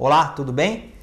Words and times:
Olá, 0.00 0.28
tudo 0.28 0.52
bem? 0.52 0.94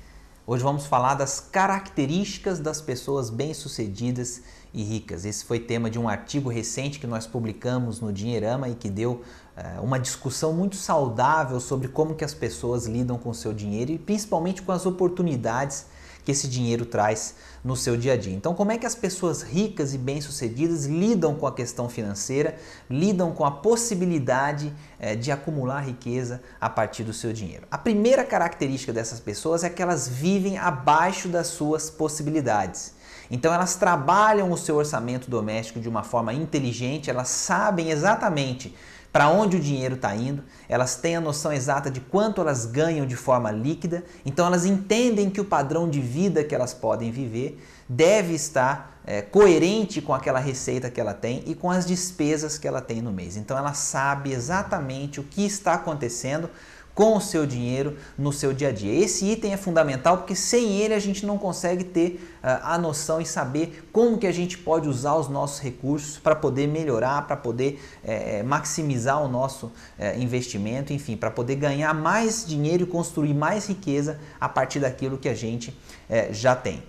Hoje 0.48 0.64
vamos 0.64 0.86
falar 0.86 1.16
das 1.16 1.42
características 1.42 2.62
das 2.62 2.80
pessoas 2.80 3.30
bem-sucedidas 3.30 4.42
e 4.74 4.86
ricas. 4.86 5.26
Esse 5.26 5.44
foi 5.44 5.60
tema 5.60 5.90
de 5.90 6.00
um 6.00 6.08
artigo 6.08 6.50
recente 6.50 6.98
que 6.98 7.06
nós 7.06 7.28
publicamos 7.28 8.00
no 8.00 8.14
Dinheirama 8.14 8.70
e 8.70 8.74
que 8.74 8.90
deu 8.90 9.22
uh, 9.58 9.84
uma 9.84 10.00
discussão 10.00 10.54
muito 10.54 10.78
saudável 10.78 11.60
sobre 11.60 11.90
como 11.90 12.16
que 12.16 12.24
as 12.24 12.34
pessoas 12.34 12.86
lidam 12.86 13.18
com 13.18 13.32
o 13.32 13.36
seu 13.36 13.52
dinheiro 13.52 13.92
e 13.92 14.00
principalmente 14.00 14.62
com 14.62 14.72
as 14.72 14.86
oportunidades 14.86 15.88
que 16.26 16.32
esse 16.32 16.48
dinheiro 16.48 16.86
traz 16.86 17.36
no 17.64 17.76
seu 17.76 17.96
dia 17.96 18.14
a 18.14 18.18
dia. 18.18 18.34
Então, 18.34 18.54
como 18.54 18.72
é 18.72 18.78
que 18.78 18.86
as 18.86 18.96
pessoas 18.96 19.44
ricas 19.44 19.94
e 19.94 19.98
bem-sucedidas 19.98 20.86
lidam 20.86 21.36
com 21.36 21.46
a 21.46 21.54
questão 21.54 21.88
financeira, 21.88 22.58
lidam 22.90 23.32
com 23.32 23.46
a 23.46 23.52
possibilidade 23.52 24.74
é, 25.00 25.16
de 25.16 25.32
acumular 25.32 25.82
riqueza 25.82 26.42
a 26.60 26.70
partir 26.70 27.04
do 27.04 27.14
seu 27.14 27.32
dinheiro? 27.32 27.68
A 27.70 27.78
primeira 27.78 28.26
característica 28.26 28.92
dessas 28.92 29.20
pessoas 29.20 29.64
é 29.64 29.70
que 29.70 29.82
elas 29.82 30.08
vivem 30.08 30.58
abaixo 30.58 31.30
das 31.30 31.48
suas 31.48 31.90
possibilidades. 31.90 32.94
Então 33.30 33.54
elas 33.54 33.76
trabalham 33.76 34.52
o 34.52 34.58
seu 34.58 34.76
orçamento 34.76 35.30
doméstico 35.30 35.80
de 35.80 35.90
uma 35.90 36.04
forma 36.04 36.34
inteligente, 36.34 37.10
elas 37.10 37.30
sabem 37.30 37.90
exatamente 37.90 38.76
para 39.16 39.30
onde 39.30 39.56
o 39.56 39.60
dinheiro 39.62 39.96
está 39.96 40.14
indo, 40.14 40.44
elas 40.68 40.98
têm 40.98 41.16
a 41.16 41.22
noção 41.22 41.54
exata 41.54 41.90
de 41.90 42.02
quanto 42.02 42.42
elas 42.42 42.66
ganham 42.66 43.06
de 43.06 43.16
forma 43.16 43.50
líquida, 43.50 44.04
então 44.26 44.46
elas 44.46 44.66
entendem 44.66 45.30
que 45.30 45.40
o 45.40 45.46
padrão 45.46 45.90
de 45.90 46.02
vida 46.02 46.44
que 46.44 46.54
elas 46.54 46.74
podem 46.74 47.12
viver 47.12 47.58
deve 47.88 48.34
estar 48.34 49.00
é, 49.06 49.22
coerente 49.22 50.02
com 50.02 50.14
aquela 50.14 50.40
receita 50.40 50.90
que 50.90 51.00
ela 51.00 51.14
tem 51.14 51.44
e 51.46 51.56
com 51.56 51.72
as 51.72 51.86
despesas 51.86 52.58
que 52.58 52.68
ela 52.68 52.82
tem 52.82 53.02
no 53.02 53.12
mês. 53.12 53.38
Então 53.38 53.58
ela 53.58 53.74
sabe 53.74 54.34
exatamente 54.34 55.22
o 55.22 55.24
que 55.24 55.46
está 55.46 55.76
acontecendo 55.76 56.50
com 56.96 57.18
o 57.18 57.22
seu 57.22 57.46
dinheiro 57.46 57.98
no 58.18 58.32
seu 58.32 58.54
dia 58.54 58.70
a 58.70 58.72
dia. 58.72 58.92
Esse 59.04 59.26
item 59.30 59.52
é 59.54 59.58
fundamental 59.58 60.20
porque 60.20 60.34
sem 60.34 60.80
ele 60.80 60.94
a 60.94 61.00
gente 61.00 61.26
não 61.26 61.38
consegue 61.38 61.84
ter 61.84 62.22
uh, 62.42 62.64
a 62.64 62.78
noção 62.78 63.20
e 63.20 63.26
saber 63.26 63.88
como 63.92 64.18
que 64.18 64.26
a 64.26 64.32
gente 64.32 64.58
pode 64.58 64.88
usar 64.88 65.16
os 65.16 65.28
nossos 65.28 65.60
recursos 65.60 66.18
para 66.18 66.36
poder 66.36 66.68
melhorar, 66.68 67.28
para 67.28 67.36
poder 67.36 67.82
eh, 68.04 68.44
maximizar 68.44 69.22
o 69.22 69.28
nosso 69.28 69.72
eh, 70.00 70.18
investimento, 70.18 70.94
enfim, 70.94 71.18
para 71.18 71.30
poder 71.30 71.56
ganhar 71.56 71.94
mais 71.94 72.46
dinheiro 72.46 72.84
e 72.84 72.86
construir 72.86 73.34
mais 73.34 73.68
riqueza 73.68 74.20
a 74.40 74.48
partir 74.48 74.80
daquilo 74.80 75.18
que 75.18 75.28
a 75.28 75.34
gente 75.34 75.78
eh, 76.10 76.30
já 76.32 76.56
tem. 76.56 76.84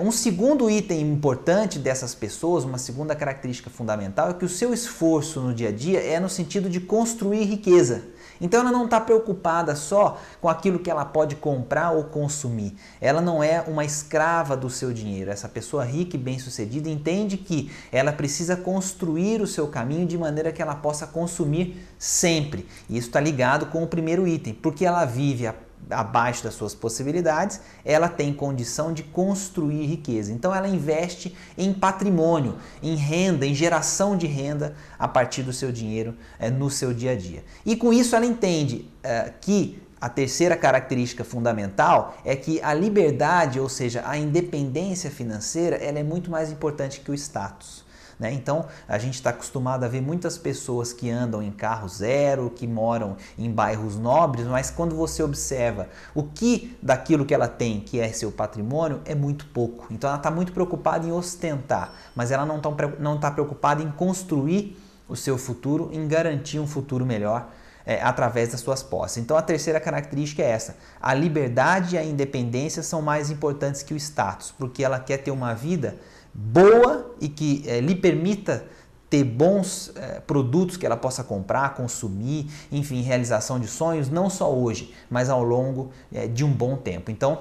Um 0.00 0.10
segundo 0.10 0.68
item 0.68 1.00
importante 1.00 1.78
dessas 1.78 2.12
pessoas, 2.12 2.64
uma 2.64 2.78
segunda 2.78 3.14
característica 3.14 3.70
fundamental, 3.70 4.30
é 4.30 4.34
que 4.34 4.44
o 4.44 4.48
seu 4.48 4.74
esforço 4.74 5.40
no 5.40 5.54
dia 5.54 5.68
a 5.68 5.72
dia 5.72 6.00
é 6.00 6.18
no 6.18 6.28
sentido 6.28 6.68
de 6.68 6.80
construir 6.80 7.44
riqueza. 7.44 8.02
Então 8.40 8.60
ela 8.60 8.70
não 8.70 8.84
está 8.84 9.00
preocupada 9.00 9.74
só 9.74 10.18
com 10.40 10.48
aquilo 10.48 10.78
que 10.78 10.90
ela 10.90 11.04
pode 11.04 11.36
comprar 11.36 11.90
ou 11.90 12.04
consumir. 12.04 12.76
Ela 13.00 13.20
não 13.20 13.42
é 13.42 13.62
uma 13.66 13.84
escrava 13.84 14.56
do 14.56 14.70
seu 14.70 14.92
dinheiro. 14.92 15.30
Essa 15.30 15.48
pessoa 15.48 15.84
rica 15.84 16.16
e 16.16 16.18
bem-sucedida 16.18 16.88
entende 16.88 17.36
que 17.36 17.70
ela 17.90 18.12
precisa 18.12 18.56
construir 18.56 19.40
o 19.40 19.46
seu 19.46 19.66
caminho 19.68 20.06
de 20.06 20.16
maneira 20.16 20.52
que 20.52 20.62
ela 20.62 20.74
possa 20.74 21.06
consumir 21.06 21.84
sempre. 21.98 22.66
E 22.88 22.96
isso 22.96 23.08
está 23.08 23.20
ligado 23.20 23.66
com 23.66 23.82
o 23.82 23.88
primeiro 23.88 24.26
item, 24.26 24.54
porque 24.54 24.84
ela 24.84 25.04
vive 25.04 25.46
a 25.46 25.54
abaixo 25.90 26.44
das 26.44 26.54
suas 26.54 26.74
possibilidades, 26.74 27.60
ela 27.84 28.08
tem 28.08 28.32
condição 28.32 28.92
de 28.92 29.02
construir 29.02 29.86
riqueza. 29.86 30.32
Então 30.32 30.54
ela 30.54 30.68
investe 30.68 31.36
em 31.56 31.72
patrimônio, 31.72 32.56
em 32.82 32.94
renda, 32.94 33.46
em 33.46 33.54
geração 33.54 34.16
de 34.16 34.26
renda 34.26 34.74
a 34.98 35.08
partir 35.08 35.42
do 35.42 35.52
seu 35.52 35.72
dinheiro 35.72 36.14
é, 36.38 36.50
no 36.50 36.70
seu 36.70 36.92
dia 36.92 37.12
a 37.12 37.16
dia. 37.16 37.44
E 37.64 37.76
com 37.76 37.92
isso 37.92 38.14
ela 38.14 38.26
entende 38.26 38.88
é, 39.02 39.32
que 39.40 39.82
a 40.00 40.08
terceira 40.08 40.56
característica 40.56 41.24
fundamental 41.24 42.16
é 42.24 42.36
que 42.36 42.60
a 42.62 42.72
liberdade, 42.72 43.58
ou 43.58 43.68
seja, 43.68 44.02
a 44.06 44.16
independência 44.16 45.10
financeira, 45.10 45.76
ela 45.76 45.98
é 45.98 46.04
muito 46.04 46.30
mais 46.30 46.52
importante 46.52 47.00
que 47.00 47.10
o 47.10 47.14
status. 47.14 47.87
Né? 48.18 48.32
Então 48.32 48.66
a 48.88 48.98
gente 48.98 49.14
está 49.14 49.30
acostumado 49.30 49.84
a 49.84 49.88
ver 49.88 50.00
muitas 50.00 50.36
pessoas 50.36 50.92
que 50.92 51.08
andam 51.08 51.42
em 51.42 51.52
carro 51.52 51.88
zero, 51.88 52.50
que 52.50 52.66
moram 52.66 53.16
em 53.38 53.50
bairros 53.50 53.96
nobres, 53.96 54.46
mas 54.46 54.70
quando 54.70 54.96
você 54.96 55.22
observa 55.22 55.88
o 56.14 56.24
que 56.24 56.76
daquilo 56.82 57.24
que 57.24 57.32
ela 57.32 57.46
tem, 57.46 57.80
que 57.80 58.00
é 58.00 58.08
seu 58.12 58.32
patrimônio, 58.32 59.00
é 59.04 59.14
muito 59.14 59.46
pouco. 59.46 59.86
Então 59.90 60.08
ela 60.08 60.18
está 60.18 60.30
muito 60.30 60.52
preocupada 60.52 61.06
em 61.06 61.12
ostentar, 61.12 61.92
mas 62.14 62.30
ela 62.30 62.44
não 62.44 62.56
está 62.56 63.28
tá 63.28 63.30
preocupada 63.30 63.82
em 63.82 63.90
construir 63.90 64.76
o 65.08 65.14
seu 65.14 65.38
futuro, 65.38 65.88
em 65.92 66.06
garantir 66.08 66.58
um 66.58 66.66
futuro 66.66 67.06
melhor. 67.06 67.48
É, 67.86 68.02
através 68.02 68.50
das 68.50 68.60
suas 68.60 68.82
posses. 68.82 69.16
Então 69.16 69.34
a 69.34 69.40
terceira 69.40 69.80
característica 69.80 70.42
é 70.42 70.50
essa: 70.50 70.76
a 71.00 71.14
liberdade 71.14 71.94
e 71.94 71.98
a 71.98 72.04
independência 72.04 72.82
são 72.82 73.00
mais 73.00 73.30
importantes 73.30 73.82
que 73.82 73.94
o 73.94 73.96
status, 73.96 74.52
porque 74.58 74.84
ela 74.84 75.00
quer 75.00 75.16
ter 75.16 75.30
uma 75.30 75.54
vida 75.54 75.96
boa 76.40 77.10
e 77.20 77.28
que 77.28 77.64
é, 77.66 77.80
lhe 77.80 77.96
permita 77.96 78.64
ter 79.10 79.24
bons 79.24 79.90
é, 79.96 80.20
produtos 80.20 80.76
que 80.76 80.86
ela 80.86 80.96
possa 80.96 81.24
comprar, 81.24 81.74
consumir, 81.74 82.48
enfim, 82.70 83.02
realização 83.02 83.58
de 83.58 83.66
sonhos, 83.66 84.08
não 84.08 84.30
só 84.30 84.54
hoje, 84.54 84.94
mas 85.10 85.28
ao 85.28 85.42
longo 85.42 85.90
é, 86.12 86.28
de 86.28 86.44
um 86.44 86.52
bom 86.52 86.76
tempo. 86.76 87.10
Então, 87.10 87.40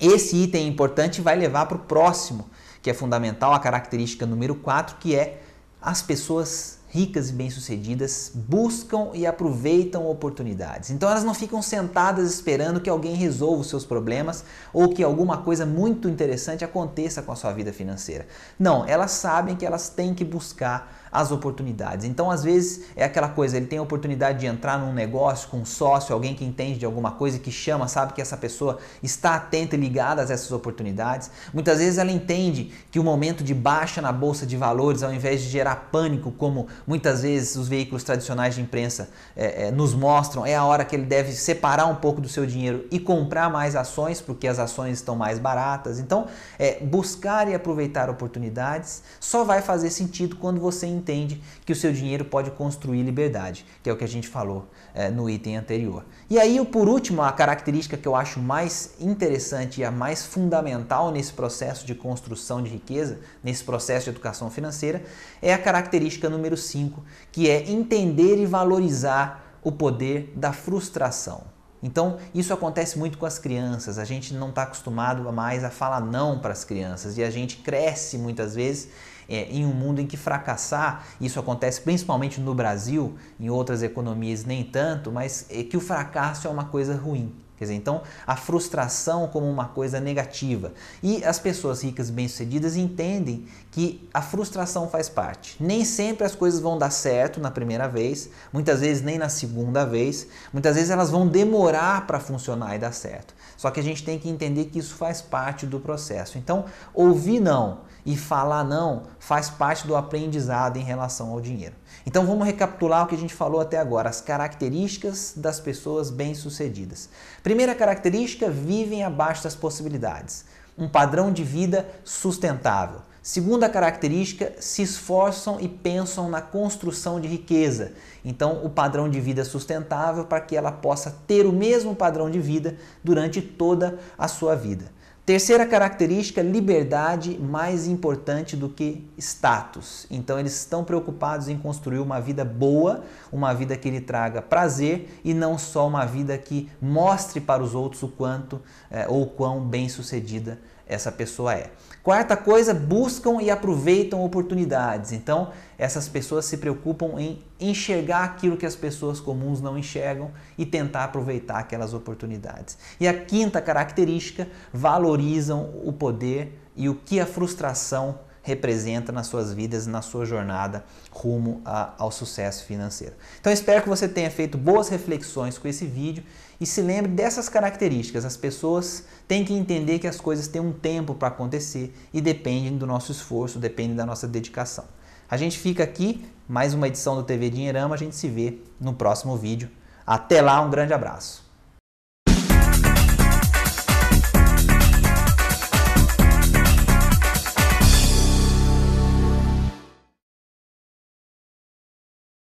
esse 0.00 0.36
item 0.36 0.66
importante 0.66 1.20
vai 1.20 1.36
levar 1.36 1.66
para 1.66 1.76
o 1.76 1.80
próximo, 1.80 2.48
que 2.80 2.88
é 2.88 2.94
fundamental, 2.94 3.52
a 3.52 3.58
característica 3.58 4.24
número 4.24 4.54
4, 4.54 4.96
que 4.96 5.14
é 5.14 5.42
as 5.80 6.00
pessoas 6.00 6.78
ricas 6.96 7.28
e 7.28 7.34
bem-sucedidas 7.34 8.32
buscam 8.34 9.10
e 9.12 9.26
aproveitam 9.26 10.08
oportunidades. 10.08 10.88
Então 10.90 11.10
elas 11.10 11.24
não 11.24 11.34
ficam 11.34 11.60
sentadas 11.60 12.32
esperando 12.32 12.80
que 12.80 12.88
alguém 12.88 13.14
resolva 13.14 13.60
os 13.60 13.68
seus 13.68 13.84
problemas 13.84 14.42
ou 14.72 14.88
que 14.88 15.02
alguma 15.02 15.38
coisa 15.38 15.66
muito 15.66 16.08
interessante 16.08 16.64
aconteça 16.64 17.20
com 17.20 17.32
a 17.32 17.36
sua 17.36 17.52
vida 17.52 17.70
financeira. 17.70 18.26
Não, 18.58 18.86
elas 18.86 19.10
sabem 19.10 19.56
que 19.56 19.66
elas 19.66 19.90
têm 19.90 20.14
que 20.14 20.24
buscar 20.24 21.05
as 21.16 21.32
oportunidades. 21.32 22.04
Então, 22.04 22.30
às 22.30 22.44
vezes, 22.44 22.84
é 22.94 23.04
aquela 23.04 23.28
coisa, 23.28 23.56
ele 23.56 23.66
tem 23.66 23.78
a 23.78 23.82
oportunidade 23.82 24.40
de 24.40 24.46
entrar 24.46 24.78
num 24.78 24.92
negócio 24.92 25.48
com 25.48 25.58
um 25.58 25.64
sócio, 25.64 26.12
alguém 26.12 26.34
que 26.34 26.44
entende 26.44 26.78
de 26.78 26.84
alguma 26.84 27.12
coisa, 27.12 27.38
que 27.38 27.50
chama, 27.50 27.88
sabe 27.88 28.12
que 28.12 28.20
essa 28.20 28.36
pessoa 28.36 28.78
está 29.02 29.34
atenta 29.34 29.76
e 29.76 29.78
ligada 29.78 30.20
a 30.20 30.24
essas 30.24 30.52
oportunidades. 30.52 31.30
Muitas 31.54 31.78
vezes 31.78 31.98
ela 31.98 32.12
entende 32.12 32.70
que 32.90 32.98
o 32.98 33.04
momento 33.04 33.42
de 33.42 33.54
baixa 33.54 34.02
na 34.02 34.12
bolsa 34.12 34.44
de 34.44 34.56
valores, 34.56 35.02
ao 35.02 35.12
invés 35.12 35.40
de 35.40 35.48
gerar 35.48 35.88
pânico, 35.90 36.30
como 36.32 36.66
muitas 36.86 37.22
vezes 37.22 37.56
os 37.56 37.66
veículos 37.66 38.04
tradicionais 38.04 38.54
de 38.54 38.60
imprensa 38.60 39.08
é, 39.34 39.68
é, 39.68 39.70
nos 39.70 39.94
mostram, 39.94 40.44
é 40.44 40.54
a 40.54 40.64
hora 40.64 40.84
que 40.84 40.94
ele 40.94 41.06
deve 41.06 41.32
separar 41.32 41.86
um 41.86 41.96
pouco 41.96 42.20
do 42.20 42.28
seu 42.28 42.44
dinheiro 42.44 42.86
e 42.90 43.00
comprar 43.00 43.50
mais 43.50 43.74
ações, 43.74 44.20
porque 44.20 44.46
as 44.46 44.58
ações 44.58 44.98
estão 44.98 45.16
mais 45.16 45.38
baratas. 45.38 45.98
Então, 45.98 46.26
é, 46.58 46.78
buscar 46.84 47.48
e 47.48 47.54
aproveitar 47.54 48.10
oportunidades 48.10 49.02
só 49.18 49.44
vai 49.44 49.62
fazer 49.62 49.90
sentido 49.90 50.36
quando 50.36 50.60
você 50.60 50.86
entende 51.06 51.40
que 51.64 51.72
o 51.72 51.76
seu 51.76 51.92
dinheiro 51.92 52.24
pode 52.24 52.50
construir 52.50 53.02
liberdade, 53.02 53.64
que 53.82 53.88
é 53.88 53.92
o 53.92 53.96
que 53.96 54.02
a 54.02 54.08
gente 54.08 54.26
falou 54.26 54.68
é, 54.92 55.08
no 55.08 55.30
item 55.30 55.56
anterior. 55.56 56.04
E 56.28 56.38
aí, 56.38 56.62
por 56.64 56.88
último, 56.88 57.22
a 57.22 57.30
característica 57.30 57.96
que 57.96 58.08
eu 58.08 58.16
acho 58.16 58.40
mais 58.40 58.94
interessante 58.98 59.80
e 59.80 59.84
a 59.84 59.90
mais 59.90 60.26
fundamental 60.26 61.12
nesse 61.12 61.32
processo 61.32 61.86
de 61.86 61.94
construção 61.94 62.60
de 62.60 62.70
riqueza, 62.70 63.20
nesse 63.42 63.62
processo 63.62 64.04
de 64.04 64.10
educação 64.10 64.50
financeira, 64.50 65.04
é 65.40 65.54
a 65.54 65.58
característica 65.58 66.28
número 66.28 66.56
5, 66.56 67.02
que 67.30 67.48
é 67.48 67.70
entender 67.70 68.36
e 68.36 68.46
valorizar 68.46 69.60
o 69.62 69.70
poder 69.70 70.32
da 70.34 70.52
frustração. 70.52 71.55
Então, 71.82 72.18
isso 72.34 72.52
acontece 72.52 72.98
muito 72.98 73.18
com 73.18 73.26
as 73.26 73.38
crianças. 73.38 73.98
A 73.98 74.04
gente 74.04 74.34
não 74.34 74.48
está 74.48 74.62
acostumado 74.62 75.22
mais 75.32 75.62
a 75.62 75.70
falar 75.70 76.00
não 76.00 76.38
para 76.38 76.52
as 76.52 76.64
crianças 76.64 77.18
e 77.18 77.22
a 77.22 77.30
gente 77.30 77.58
cresce 77.58 78.16
muitas 78.18 78.54
vezes 78.54 78.88
é, 79.28 79.44
em 79.44 79.64
um 79.64 79.72
mundo 79.72 80.00
em 80.00 80.06
que 80.06 80.16
fracassar, 80.16 81.04
isso 81.20 81.38
acontece 81.38 81.80
principalmente 81.80 82.40
no 82.40 82.54
Brasil, 82.54 83.16
em 83.38 83.50
outras 83.50 83.82
economias 83.82 84.44
nem 84.44 84.64
tanto, 84.64 85.10
mas 85.10 85.46
é 85.50 85.62
que 85.62 85.76
o 85.76 85.80
fracasso 85.80 86.46
é 86.46 86.50
uma 86.50 86.66
coisa 86.66 86.96
ruim. 86.96 87.34
Quer 87.56 87.64
dizer, 87.64 87.74
então 87.74 88.02
a 88.26 88.36
frustração 88.36 89.28
como 89.28 89.48
uma 89.48 89.66
coisa 89.68 89.98
negativa. 89.98 90.72
E 91.02 91.24
as 91.24 91.38
pessoas 91.38 91.82
ricas 91.82 92.08
e 92.10 92.12
bem-sucedidas 92.12 92.76
entendem 92.76 93.46
que 93.70 94.06
a 94.12 94.20
frustração 94.20 94.88
faz 94.88 95.08
parte. 95.08 95.56
Nem 95.58 95.84
sempre 95.84 96.24
as 96.24 96.34
coisas 96.34 96.60
vão 96.60 96.76
dar 96.76 96.90
certo 96.90 97.40
na 97.40 97.50
primeira 97.50 97.88
vez, 97.88 98.28
muitas 98.52 98.80
vezes 98.80 99.02
nem 99.02 99.16
na 99.16 99.28
segunda 99.28 99.84
vez, 99.84 100.26
muitas 100.52 100.74
vezes 100.74 100.90
elas 100.90 101.10
vão 101.10 101.26
demorar 101.26 102.06
para 102.06 102.20
funcionar 102.20 102.76
e 102.76 102.78
dar 102.78 102.92
certo. 102.92 103.34
Só 103.56 103.70
que 103.70 103.80
a 103.80 103.82
gente 103.82 104.04
tem 104.04 104.18
que 104.18 104.28
entender 104.28 104.66
que 104.66 104.78
isso 104.78 104.94
faz 104.94 105.22
parte 105.22 105.64
do 105.64 105.80
processo. 105.80 106.36
Então, 106.36 106.66
ouvir 106.92 107.40
não 107.40 107.85
e 108.06 108.16
falar 108.16 108.62
não 108.62 109.02
faz 109.18 109.50
parte 109.50 109.84
do 109.84 109.96
aprendizado 109.96 110.76
em 110.76 110.84
relação 110.84 111.32
ao 111.32 111.40
dinheiro. 111.40 111.74
Então 112.06 112.24
vamos 112.24 112.46
recapitular 112.46 113.04
o 113.04 113.08
que 113.08 113.16
a 113.16 113.18
gente 113.18 113.34
falou 113.34 113.60
até 113.60 113.78
agora, 113.78 114.08
as 114.08 114.20
características 114.20 115.34
das 115.36 115.58
pessoas 115.58 116.08
bem-sucedidas. 116.08 117.10
Primeira 117.42 117.74
característica, 117.74 118.48
vivem 118.48 119.02
abaixo 119.02 119.42
das 119.42 119.56
possibilidades. 119.56 120.44
Um 120.78 120.88
padrão 120.88 121.32
de 121.32 121.42
vida 121.42 121.88
sustentável. 122.04 123.00
Segunda 123.22 123.68
característica, 123.68 124.52
se 124.60 124.82
esforçam 124.82 125.58
e 125.58 125.68
pensam 125.68 126.28
na 126.28 126.40
construção 126.40 127.20
de 127.20 127.26
riqueza. 127.26 127.92
Então, 128.24 128.64
o 128.64 128.70
padrão 128.70 129.10
de 129.10 129.20
vida 129.20 129.44
sustentável 129.44 130.26
para 130.26 130.40
que 130.40 130.54
ela 130.54 130.70
possa 130.70 131.10
ter 131.26 131.44
o 131.44 131.52
mesmo 131.52 131.96
padrão 131.96 132.30
de 132.30 132.38
vida 132.38 132.76
durante 133.02 133.42
toda 133.42 133.98
a 134.16 134.28
sua 134.28 134.54
vida. 134.54 134.92
Terceira 135.26 135.66
característica, 135.66 136.40
liberdade 136.40 137.36
mais 137.36 137.88
importante 137.88 138.56
do 138.56 138.68
que 138.68 139.04
status. 139.18 140.06
Então 140.08 140.38
eles 140.38 140.56
estão 140.56 140.84
preocupados 140.84 141.48
em 141.48 141.58
construir 141.58 141.98
uma 141.98 142.20
vida 142.20 142.44
boa, 142.44 143.02
uma 143.32 143.52
vida 143.52 143.76
que 143.76 143.90
lhe 143.90 144.00
traga 144.00 144.40
prazer 144.40 145.20
e 145.24 145.34
não 145.34 145.58
só 145.58 145.88
uma 145.88 146.04
vida 146.04 146.38
que 146.38 146.70
mostre 146.80 147.40
para 147.40 147.60
os 147.60 147.74
outros 147.74 148.04
o 148.04 148.08
quanto 148.08 148.62
é, 148.88 149.08
ou 149.08 149.26
quão 149.26 149.60
bem 149.66 149.88
sucedida 149.88 150.60
essa 150.86 151.10
pessoa 151.10 151.54
é. 151.54 151.70
Quarta 152.02 152.36
coisa, 152.36 152.72
buscam 152.72 153.42
e 153.42 153.50
aproveitam 153.50 154.24
oportunidades. 154.24 155.10
Então, 155.10 155.50
essas 155.76 156.08
pessoas 156.08 156.44
se 156.44 156.58
preocupam 156.58 157.18
em 157.18 157.42
enxergar 157.58 158.22
aquilo 158.22 158.56
que 158.56 158.64
as 158.64 158.76
pessoas 158.76 159.18
comuns 159.18 159.60
não 159.60 159.76
enxergam 159.76 160.30
e 160.56 160.64
tentar 160.64 161.04
aproveitar 161.04 161.58
aquelas 161.58 161.92
oportunidades. 161.92 162.78
E 163.00 163.08
a 163.08 163.14
quinta 163.14 163.60
característica, 163.60 164.46
valorizam 164.72 165.70
o 165.84 165.92
poder 165.92 166.56
e 166.76 166.88
o 166.88 166.94
que 166.94 167.18
a 167.18 167.26
frustração 167.26 168.20
representa 168.46 169.10
nas 169.10 169.26
suas 169.26 169.52
vidas, 169.52 169.88
na 169.88 170.00
sua 170.00 170.24
jornada 170.24 170.84
rumo 171.10 171.60
a, 171.64 171.94
ao 171.98 172.12
sucesso 172.12 172.64
financeiro. 172.64 173.14
Então 173.40 173.52
espero 173.52 173.82
que 173.82 173.88
você 173.88 174.06
tenha 174.08 174.30
feito 174.30 174.56
boas 174.56 174.88
reflexões 174.88 175.58
com 175.58 175.66
esse 175.66 175.84
vídeo 175.84 176.22
e 176.60 176.64
se 176.64 176.80
lembre 176.80 177.10
dessas 177.10 177.48
características. 177.48 178.24
As 178.24 178.36
pessoas 178.36 179.02
têm 179.26 179.44
que 179.44 179.52
entender 179.52 179.98
que 179.98 180.06
as 180.06 180.20
coisas 180.20 180.46
têm 180.46 180.62
um 180.62 180.72
tempo 180.72 181.12
para 181.12 181.26
acontecer 181.26 181.92
e 182.14 182.20
dependem 182.20 182.78
do 182.78 182.86
nosso 182.86 183.10
esforço, 183.10 183.58
dependem 183.58 183.96
da 183.96 184.06
nossa 184.06 184.28
dedicação. 184.28 184.84
A 185.28 185.36
gente 185.36 185.58
fica 185.58 185.82
aqui, 185.82 186.24
mais 186.48 186.72
uma 186.72 186.86
edição 186.86 187.16
do 187.16 187.24
TV 187.24 187.50
Dinheirama, 187.50 187.96
a 187.96 187.98
gente 187.98 188.14
se 188.14 188.28
vê 188.28 188.60
no 188.80 188.94
próximo 188.94 189.36
vídeo. 189.36 189.68
Até 190.06 190.40
lá, 190.40 190.60
um 190.60 190.70
grande 190.70 190.92
abraço. 190.92 191.45